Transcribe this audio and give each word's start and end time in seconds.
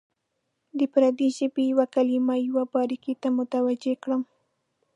د 0.77 0.79
پردۍ 0.93 1.29
ژبې 1.37 1.63
یوې 1.71 1.85
کلمې 1.95 2.37
یوې 2.47 2.63
باریکۍ 2.73 3.13
ته 3.21 3.27
متوجه 3.37 3.93
کړم. 4.03 4.21